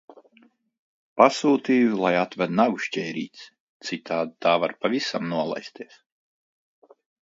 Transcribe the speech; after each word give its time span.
Pasūtīju 1.21 1.99
lai 2.05 2.11
atved 2.23 2.57
nagu 2.61 2.81
šķērītes, 2.87 3.47
citādi 3.91 4.37
tā 4.47 4.59
var 4.67 4.77
pavisam 4.83 5.33
nolaisties. 5.39 6.05